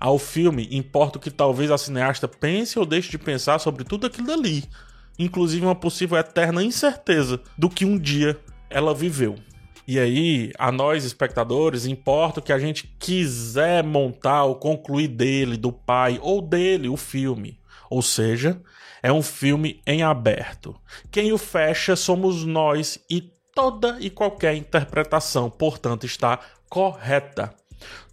Ao 0.00 0.18
filme, 0.18 0.68
importa 0.70 1.18
o 1.18 1.20
que 1.20 1.30
talvez 1.30 1.70
a 1.70 1.78
cineasta 1.78 2.28
pense 2.28 2.78
ou 2.78 2.86
deixe 2.86 3.10
de 3.10 3.18
pensar 3.18 3.58
sobre 3.58 3.84
tudo 3.84 4.06
aquilo 4.06 4.32
ali, 4.32 4.64
inclusive 5.18 5.64
uma 5.64 5.74
possível 5.74 6.18
eterna 6.18 6.62
incerteza 6.62 7.40
do 7.56 7.68
que 7.68 7.84
um 7.84 7.98
dia 7.98 8.38
ela 8.70 8.94
viveu. 8.94 9.36
E 9.86 9.98
aí, 9.98 10.52
a 10.58 10.70
nós 10.70 11.04
espectadores, 11.04 11.86
importa 11.86 12.40
o 12.40 12.42
que 12.42 12.52
a 12.52 12.58
gente 12.58 12.94
quiser 12.98 13.82
montar 13.82 14.44
ou 14.44 14.56
concluir 14.56 15.08
dele, 15.08 15.56
do 15.56 15.72
pai 15.72 16.18
ou 16.20 16.42
dele, 16.42 16.90
o 16.90 16.96
filme. 16.96 17.58
Ou 17.90 18.02
seja, 18.02 18.60
é 19.02 19.10
um 19.10 19.22
filme 19.22 19.80
em 19.86 20.02
aberto. 20.02 20.76
Quem 21.10 21.32
o 21.32 21.38
fecha 21.38 21.96
somos 21.96 22.44
nós 22.44 22.98
e 23.10 23.32
toda 23.58 23.96
e 23.98 24.08
qualquer 24.08 24.54
interpretação, 24.54 25.50
portanto, 25.50 26.06
está 26.06 26.38
correta. 26.68 27.52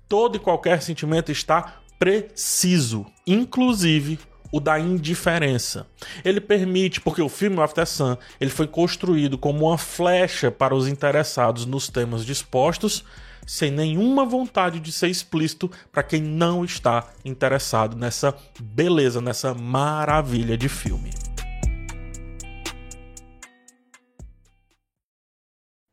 Todo 0.10 0.38
e 0.38 0.40
qualquer 0.40 0.82
sentimento 0.82 1.32
está 1.32 1.76
preciso, 2.00 3.06
inclusive 3.28 4.18
o 4.52 4.60
da 4.60 4.80
indiferença. 4.80 5.86
Ele 6.24 6.42
permite, 6.42 7.00
porque 7.00 7.22
o 7.22 7.30
filme 7.30 7.62
After 7.62 7.86
Sun, 7.86 8.18
ele 8.42 8.50
foi 8.50 8.66
construído 8.66 9.38
como 9.38 9.68
uma 9.68 9.78
flecha 9.78 10.50
para 10.50 10.74
os 10.74 10.88
interessados 10.88 11.68
nos 11.68 11.90
temas 11.90 12.26
dispostos, 12.26 13.04
sem 13.46 13.70
nenhuma 13.70 14.26
vontade 14.26 14.80
de 14.80 14.92
ser 14.92 15.10
explícito 15.10 15.70
para 15.92 16.02
quem 16.02 16.24
não 16.24 16.66
está 16.66 17.08
interessado 17.24 17.96
nessa 17.96 18.36
beleza, 18.60 19.22
nessa 19.22 19.54
maravilha 19.54 20.58
de 20.58 20.68
filme. 20.68 21.12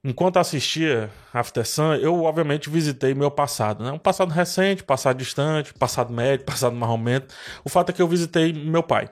Enquanto 0.04 0.38
assistia 0.38 1.12
After 1.32 1.64
Sun, 1.64 1.94
eu 1.94 2.24
obviamente 2.24 2.68
visitei 2.68 3.14
meu 3.14 3.30
passado, 3.30 3.84
né? 3.84 3.92
Um 3.92 4.00
passado 4.00 4.30
recente, 4.30 4.82
passado 4.82 5.16
distante, 5.16 5.72
passado 5.72 6.12
médio, 6.12 6.42
passado 6.44 6.74
marromento. 6.74 7.32
O 7.64 7.68
fato 7.68 7.90
é 7.90 7.92
que 7.92 8.02
eu 8.02 8.08
visitei 8.08 8.52
meu 8.52 8.82
pai. 8.82 9.08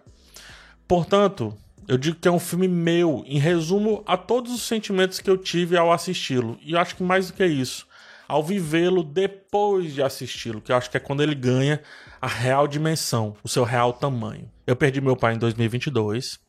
Portanto, 0.88 1.56
eu 1.86 1.96
digo 1.96 2.18
que 2.18 2.26
é 2.26 2.30
um 2.32 2.40
filme 2.40 2.66
meu, 2.66 3.22
em 3.24 3.38
resumo 3.38 4.02
a 4.04 4.16
todos 4.16 4.52
os 4.52 4.62
sentimentos 4.62 5.20
que 5.20 5.30
eu 5.30 5.38
tive 5.38 5.76
ao 5.76 5.92
assisti-lo. 5.92 6.58
E 6.60 6.72
eu 6.72 6.80
acho 6.80 6.96
que 6.96 7.04
mais 7.04 7.28
do 7.28 7.34
que 7.34 7.46
isso, 7.46 7.86
ao 8.26 8.42
vivê-lo 8.42 9.04
depois 9.04 9.94
de 9.94 10.02
assisti-lo, 10.02 10.60
que 10.60 10.72
eu 10.72 10.76
acho 10.76 10.90
que 10.90 10.96
é 10.96 11.00
quando 11.00 11.22
ele 11.22 11.36
ganha 11.36 11.80
a 12.20 12.26
real 12.26 12.66
dimensão, 12.66 13.36
o 13.44 13.48
seu 13.48 13.62
real 13.62 13.92
tamanho. 13.92 14.50
Eu 14.66 14.74
perdi 14.74 15.00
meu 15.00 15.14
pai 15.14 15.34
em 15.34 15.38
2022. 15.38 16.40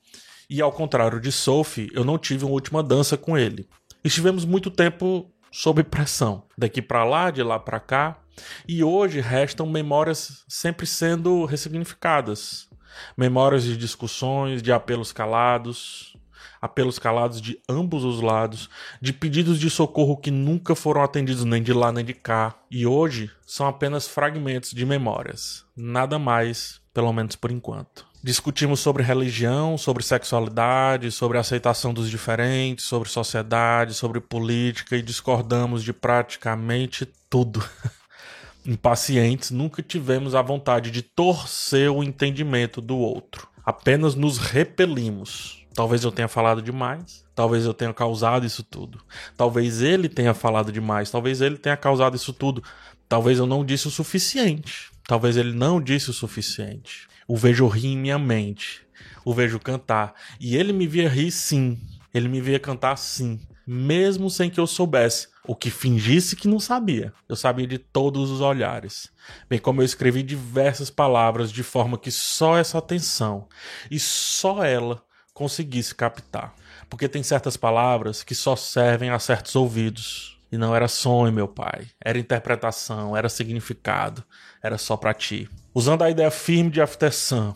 E 0.50 0.60
ao 0.62 0.72
contrário 0.72 1.22
de 1.22 1.32
Sophie, 1.32 1.92
eu 1.94 2.04
não 2.04 2.18
tive 2.18 2.44
uma 2.44 2.54
última 2.54 2.82
dança 2.82 3.16
com 3.16 3.38
ele 3.38 3.70
estivemos 4.04 4.46
muito 4.46 4.72
tempo 4.72 5.32
sob 5.52 5.84
pressão, 5.84 6.44
daqui 6.58 6.82
para 6.82 7.04
lá, 7.04 7.30
de 7.30 7.44
lá 7.44 7.60
para 7.60 7.80
cá, 7.80 8.20
e 8.68 8.84
hoje 8.84 9.20
restam 9.20 9.66
memórias 9.66 10.44
sempre 10.48 10.86
sendo 10.86 11.46
ressignificadas. 11.46 12.70
Memórias 13.18 13.64
de 13.64 13.78
discussões, 13.78 14.62
de 14.62 14.72
apelos 14.72 15.12
calados, 15.12 16.16
apelos 16.62 17.00
calados 17.00 17.42
de 17.42 17.60
ambos 17.68 18.04
os 18.04 18.22
lados, 18.22 18.70
de 19.02 19.12
pedidos 19.12 19.60
de 19.60 19.70
socorro 19.70 20.18
que 20.18 20.30
nunca 20.30 20.76
foram 20.76 21.02
atendidos 21.02 21.44
nem 21.44 21.64
de 21.64 21.74
lá 21.74 21.92
nem 21.92 22.06
de 22.06 22.14
cá, 22.14 22.56
e 22.70 22.86
hoje 22.86 23.32
são 23.46 23.68
apenas 23.68 24.08
fragmentos 24.08 24.72
de 24.72 24.86
memórias, 24.86 25.66
nada 25.76 26.20
mais, 26.20 26.82
pelo 26.94 27.12
menos 27.12 27.36
por 27.36 27.52
enquanto. 27.52 28.11
Discutimos 28.24 28.80
sobre 28.80 29.02
religião, 29.02 29.80
sobre 29.80 30.04
sexualidade, 30.04 31.12
sobre 31.12 31.40
aceitação 31.40 31.92
dos 31.92 32.08
diferentes, 32.08 32.86
sobre 32.86 33.10
sociedade, 33.10 33.96
sobre 33.96 34.20
política 34.20 34.96
e 34.96 35.02
discordamos 35.02 35.84
de 35.84 35.92
praticamente 35.92 37.08
tudo. 37.28 37.68
Impacientes, 38.64 39.50
nunca 39.50 39.82
tivemos 39.82 40.36
a 40.36 40.42
vontade 40.44 40.92
de 40.92 41.02
torcer 41.02 41.90
o 41.90 42.04
entendimento 42.04 42.80
do 42.80 42.96
outro. 42.96 43.48
Apenas 43.66 44.14
nos 44.14 44.38
repelimos. 44.38 45.66
Talvez 45.74 46.04
eu 46.04 46.12
tenha 46.12 46.28
falado 46.28 46.62
demais, 46.62 47.26
talvez 47.34 47.66
eu 47.66 47.74
tenha 47.74 47.92
causado 47.92 48.46
isso 48.46 48.62
tudo. 48.62 49.02
Talvez 49.36 49.82
ele 49.82 50.08
tenha 50.08 50.36
falado 50.36 50.72
demais, 50.72 51.10
talvez 51.10 51.42
ele 51.42 51.58
tenha 51.58 51.76
causado 51.78 52.16
isso 52.16 52.34
tudo. 52.34 52.64
Talvez 53.10 53.40
eu 53.40 53.48
não 53.48 53.66
disse 53.66 53.88
o 53.88 53.92
suficiente. 53.92 54.92
Talvez 55.08 55.38
ele 55.38 55.54
não 55.54 55.82
disse 55.82 56.12
o 56.12 56.14
suficiente 56.14 57.10
o 57.28 57.36
vejo 57.38 57.68
rir 57.68 57.88
em 57.88 57.98
minha 57.98 58.20
mente, 58.20 58.86
o 59.24 59.34
vejo 59.34 59.60
cantar. 59.60 60.14
E 60.40 60.56
ele 60.56 60.74
me 60.74 60.88
via 60.88 61.10
rir 61.10 61.32
sim, 61.32 61.80
ele 62.14 62.28
me 62.28 62.42
via 62.42 62.60
cantar 62.60 62.98
sim, 62.98 63.40
mesmo 63.66 64.30
sem 64.30 64.50
que 64.50 64.60
eu 64.60 64.68
soubesse, 64.68 65.30
o 65.48 65.56
que 65.56 65.70
fingisse 65.70 66.36
que 66.36 66.48
não 66.48 66.60
sabia. 66.60 67.14
Eu 67.28 67.36
sabia 67.36 67.68
de 67.68 67.78
todos 67.78 68.30
os 68.30 68.42
olhares, 68.42 69.12
bem 69.50 69.60
como 69.60 69.82
eu 69.82 69.86
escrevi 69.86 70.24
diversas 70.24 70.90
palavras 70.90 71.52
de 71.52 71.64
forma 71.64 71.98
que 71.98 72.12
só 72.12 72.58
essa 72.58 72.78
atenção 72.78 73.48
e 73.90 74.00
só 74.00 74.64
ela 74.64 75.04
conseguisse 75.34 75.96
captar. 75.96 76.54
Porque 76.90 77.08
tem 77.08 77.24
certas 77.24 77.56
palavras 77.56 78.24
que 78.24 78.36
só 78.36 78.56
servem 78.56 79.10
a 79.10 79.20
certos 79.20 79.56
ouvidos. 79.56 80.38
E 80.52 80.58
não 80.58 80.76
era 80.76 80.88
sonho, 80.88 81.32
meu 81.32 81.48
pai. 81.48 81.88
Era 82.04 82.20
interpretação, 82.20 83.16
era 83.16 83.30
significado. 83.30 84.24
Era 84.62 84.78
só 84.78 84.98
para 84.98 85.14
ti. 85.14 85.50
Usando 85.74 86.02
a 86.02 86.10
ideia 86.10 86.30
firme 86.30 86.70
de 86.70 86.82
After 86.82 87.14
Sun, 87.14 87.54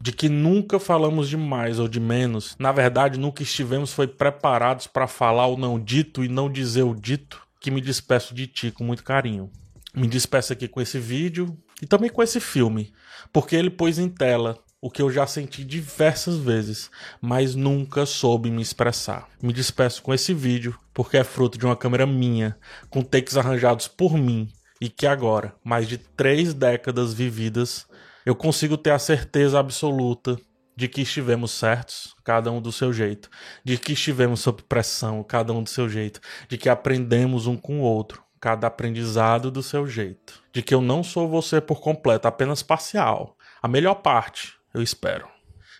de 0.00 0.12
que 0.12 0.28
nunca 0.28 0.78
falamos 0.78 1.28
de 1.28 1.36
mais 1.36 1.78
ou 1.78 1.88
de 1.88 2.00
menos, 2.00 2.56
na 2.58 2.72
verdade 2.72 3.18
nunca 3.18 3.42
estivemos 3.42 3.92
foi 3.92 4.06
preparados 4.06 4.86
para 4.86 5.06
falar 5.06 5.46
o 5.46 5.56
não 5.56 5.78
dito 5.78 6.24
e 6.24 6.28
não 6.28 6.50
dizer 6.50 6.84
o 6.84 6.94
dito, 6.94 7.42
que 7.60 7.70
me 7.70 7.80
despeço 7.80 8.34
de 8.34 8.46
ti 8.46 8.70
com 8.70 8.84
muito 8.84 9.04
carinho. 9.04 9.50
Me 9.94 10.06
despeço 10.06 10.52
aqui 10.52 10.68
com 10.68 10.80
esse 10.80 10.98
vídeo 10.98 11.56
e 11.82 11.86
também 11.86 12.08
com 12.08 12.22
esse 12.22 12.40
filme, 12.40 12.92
porque 13.32 13.56
ele 13.56 13.70
pôs 13.70 13.98
em 13.98 14.08
tela 14.08 14.56
o 14.80 14.90
que 14.90 15.02
eu 15.02 15.10
já 15.10 15.26
senti 15.26 15.64
diversas 15.64 16.36
vezes, 16.36 16.90
mas 17.20 17.54
nunca 17.54 18.06
soube 18.06 18.50
me 18.50 18.62
expressar. 18.62 19.28
Me 19.42 19.52
despeço 19.52 20.02
com 20.02 20.14
esse 20.14 20.32
vídeo, 20.32 20.78
porque 20.94 21.16
é 21.16 21.24
fruto 21.24 21.58
de 21.58 21.66
uma 21.66 21.76
câmera 21.76 22.06
minha, 22.06 22.56
com 22.88 23.02
takes 23.02 23.36
arranjados 23.36 23.88
por 23.88 24.16
mim, 24.16 24.48
e 24.80 24.88
que 24.88 25.06
agora, 25.06 25.54
mais 25.64 25.88
de 25.88 25.98
três 25.98 26.54
décadas 26.54 27.12
vividas, 27.12 27.86
eu 28.24 28.36
consigo 28.36 28.76
ter 28.76 28.90
a 28.90 28.98
certeza 28.98 29.58
absoluta 29.58 30.38
de 30.76 30.86
que 30.86 31.02
estivemos 31.02 31.50
certos, 31.50 32.14
cada 32.22 32.52
um 32.52 32.60
do 32.60 32.70
seu 32.70 32.92
jeito, 32.92 33.28
de 33.64 33.76
que 33.76 33.94
estivemos 33.94 34.38
sob 34.40 34.62
pressão, 34.62 35.24
cada 35.24 35.52
um 35.52 35.60
do 35.60 35.68
seu 35.68 35.88
jeito, 35.88 36.20
de 36.48 36.56
que 36.56 36.68
aprendemos 36.68 37.48
um 37.48 37.56
com 37.56 37.80
o 37.80 37.82
outro, 37.82 38.22
cada 38.40 38.68
aprendizado 38.68 39.50
do 39.50 39.60
seu 39.60 39.88
jeito, 39.88 40.40
de 40.52 40.62
que 40.62 40.72
eu 40.72 40.80
não 40.80 41.02
sou 41.02 41.28
você 41.28 41.60
por 41.60 41.80
completo, 41.80 42.28
apenas 42.28 42.62
parcial, 42.62 43.36
a 43.60 43.66
melhor 43.66 43.96
parte, 43.96 44.57
eu 44.72 44.82
espero, 44.82 45.28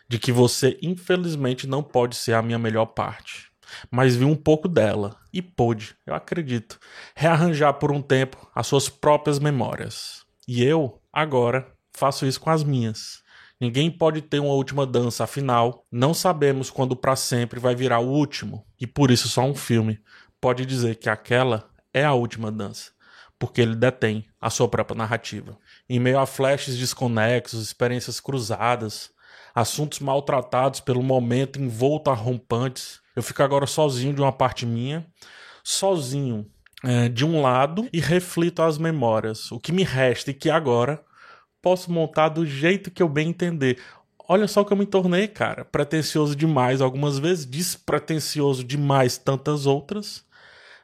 de 0.09 0.18
que 0.18 0.33
você 0.33 0.78
infelizmente 0.83 1.66
não 1.66 1.83
pode 1.83 2.16
ser 2.16 2.35
a 2.35 2.42
minha 2.42 2.59
melhor 2.59 2.87
parte, 2.87 3.50
mas 3.90 4.16
vi 4.16 4.25
um 4.25 4.37
pouco 4.37 4.68
dela 4.68 5.16
e 5.33 5.42
pôde, 5.42 5.95
eu 6.07 6.14
acredito, 6.14 6.78
rearranjar 7.14 7.75
por 7.75 7.92
um 7.92 8.00
tempo 8.00 8.50
as 8.54 8.66
suas 8.66 8.88
próprias 8.88 9.38
memórias. 9.38 10.25
E 10.47 10.64
eu, 10.64 11.00
agora, 11.12 11.71
faço 11.95 12.26
isso 12.26 12.40
com 12.40 12.50
as 12.50 12.64
minhas. 12.64 13.23
Ninguém 13.61 13.90
pode 13.90 14.23
ter 14.23 14.38
uma 14.38 14.54
última 14.54 14.87
dança, 14.87 15.25
afinal, 15.25 15.85
não 15.90 16.14
sabemos 16.14 16.71
quando 16.71 16.95
para 16.95 17.16
sempre 17.16 17.59
vai 17.59 17.75
virar 17.75 17.99
o 17.99 18.09
último. 18.09 18.64
E 18.80 18.87
por 18.87 19.11
isso 19.11 19.28
só 19.28 19.42
um 19.42 19.54
filme 19.54 20.00
pode 20.40 20.64
dizer 20.64 20.95
que 20.97 21.11
aquela 21.11 21.68
é 21.92 22.04
a 22.04 22.14
última 22.14 22.52
dança, 22.52 22.92
porque 23.38 23.61
ele 23.61 23.75
detém 23.75 24.25
a 24.40 24.50
sua 24.50 24.68
própria 24.68 24.97
narrativa. 24.97 25.57
Em 25.88 26.00
meio 26.00 26.18
a 26.18 26.26
flashes 26.26 26.76
desconexos, 26.76 27.62
experiências 27.62 28.21
cruzadas, 28.21 29.11
assuntos 29.54 30.00
maltratados 30.00 30.80
pelo 30.80 31.02
momento 31.02 31.61
envolto 31.61 32.11
a 32.11 32.14
rompantes, 32.14 33.00
eu 33.14 33.23
fico 33.23 33.42
agora 33.42 33.66
sozinho 33.66 34.14
de 34.14 34.21
uma 34.21 34.33
parte 34.33 34.64
minha, 34.64 35.07
sozinho 35.62 36.47
é, 36.85 37.09
de 37.09 37.25
um 37.25 37.42
lado 37.42 37.88
e 37.92 38.00
reflito 38.00 38.62
as 38.62 38.78
memórias, 38.78 39.50
o 39.50 39.59
que 39.59 39.73
me 39.73 39.83
resta 39.83 40.30
e 40.30 40.35
que 40.35 40.49
agora 40.49 41.02
posso 41.61 41.90
montar 41.90 42.28
do 42.28 42.47
jeito 42.47 42.90
que 42.90 43.02
eu 43.02 43.09
bem 43.09 43.30
entender. 43.30 43.78
Olha 44.28 44.47
só 44.47 44.62
que 44.62 44.73
eu 44.73 44.76
me 44.76 44.87
tornei, 44.87 45.26
cara. 45.26 45.64
Pretencioso 45.64 46.37
demais 46.37 46.80
algumas 46.80 47.18
vezes, 47.18 47.47
despretensioso 47.47 48.62
demais 48.62 49.18
tantas 49.18 49.66
outras. 49.66 50.25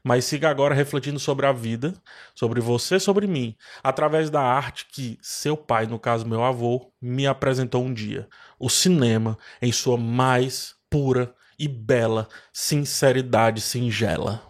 Mas 0.07 0.27
siga 0.27 0.51
agora 0.51 0.75
refletindo 0.75 1.19
sobre 1.19 1.47
a 1.47 1.53
vida, 1.53 1.95
sobre 2.35 2.61
você, 2.61 3.01
sobre 3.01 3.27
mim, 3.27 3.57
através 3.83 4.29
da 4.29 4.43
arte 4.43 4.87
que 4.93 5.19
seu 5.23 5.57
pai, 5.57 5.87
no 5.87 5.99
caso 5.99 6.29
meu 6.29 6.45
avô, 6.45 6.93
me 7.01 7.27
apresentou 7.27 7.83
um 7.83 7.93
dia. 7.93 8.29
O 8.59 8.69
cinema 8.69 9.39
em 9.63 9.73
sua 9.73 9.97
mais 9.97 10.75
pura 10.91 11.35
e 11.59 11.67
bela 11.67 12.29
sinceridade 12.53 13.63
singela. 13.63 14.43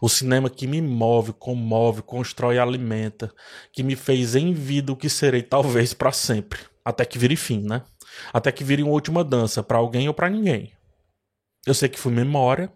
O 0.00 0.08
cinema 0.08 0.48
que 0.48 0.68
me 0.68 0.80
move, 0.80 1.32
comove, 1.32 2.02
constrói 2.02 2.56
e 2.56 2.58
alimenta, 2.60 3.32
que 3.72 3.82
me 3.82 3.96
fez 3.96 4.36
em 4.36 4.52
vida 4.52 4.92
o 4.92 4.96
que 4.96 5.08
serei 5.08 5.42
talvez 5.42 5.92
para 5.92 6.12
sempre, 6.12 6.60
até 6.84 7.04
que 7.04 7.18
vire 7.18 7.34
fim, 7.34 7.62
né? 7.62 7.82
Até 8.32 8.52
que 8.52 8.62
vire 8.62 8.82
uma 8.82 8.92
última 8.92 9.24
dança 9.24 9.62
para 9.62 9.78
alguém 9.78 10.06
ou 10.06 10.14
para 10.14 10.30
ninguém. 10.30 10.72
Eu 11.66 11.74
sei 11.74 11.88
que 11.88 11.98
fui 11.98 12.12
memória 12.12 12.72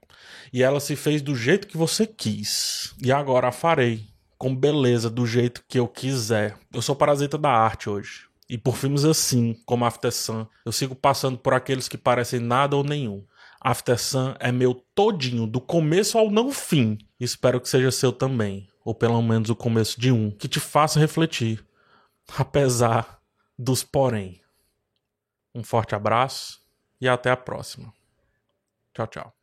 e 0.53 0.63
ela 0.63 0.81
se 0.81 0.97
fez 0.97 1.23
do 1.23 1.35
jeito 1.35 1.67
que 1.67 1.77
você 1.77 2.07
quis. 2.07 2.95
E 3.03 3.13
agora 3.13 3.49
a 3.49 3.53
farei 3.53 4.07
com 4.39 4.55
beleza 4.55 5.09
do 5.09 5.27
jeito 5.27 5.65
que 5.69 5.79
eu 5.79 5.89
quiser. 5.89 6.57
Eu 6.73 6.83
sou 6.83 6.95
parasita 6.95 7.39
da 7.39 7.51
arte 7.51 7.89
hoje. 7.89 8.27
E 8.49 8.57
por 8.57 8.77
filmes 8.77 9.05
assim, 9.05 9.55
como 9.65 9.85
After 9.85 10.13
Sun, 10.13 10.47
eu 10.65 10.71
sigo 10.71 10.95
passando 10.95 11.37
por 11.37 11.53
aqueles 11.53 11.89
que 11.89 11.99
parecem 11.99 12.39
nada 12.39 12.77
ou 12.77 12.85
nenhum. 12.85 13.25
After 13.61 13.99
Sun 13.99 14.35
é 14.39 14.53
meu 14.53 14.75
todinho, 14.95 15.47
do 15.47 15.61
começo 15.61 16.17
ao 16.17 16.31
não 16.31 16.53
fim. 16.53 16.99
Espero 17.19 17.61
que 17.61 17.69
seja 17.69 17.91
seu 17.91 18.13
também, 18.13 18.69
ou 18.85 18.95
pelo 18.95 19.21
menos 19.21 19.51
o 19.51 19.57
começo 19.57 20.01
de 20.01 20.13
um, 20.13 20.31
que 20.31 20.47
te 20.47 20.61
faça 20.61 21.01
refletir, 21.01 21.65
apesar 22.39 23.21
dos 23.59 23.83
porém. 23.83 24.41
Um 25.53 25.65
forte 25.65 25.95
abraço 25.95 26.61
e 27.01 27.09
até 27.09 27.31
a 27.31 27.37
próxima. 27.37 27.93
Tchau, 28.95 29.07
tchau. 29.09 29.36